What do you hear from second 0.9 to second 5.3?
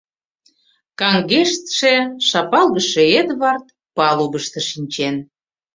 Каҥгештше, шапалгыше Эдвард палубышто шинчен.